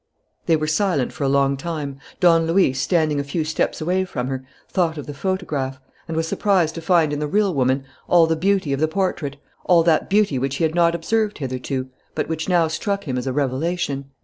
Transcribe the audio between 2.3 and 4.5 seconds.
Luis, standing a few steps away from her,